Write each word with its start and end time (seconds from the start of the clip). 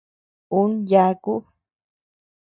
Un 0.59 0.69
yaku. 0.91 1.35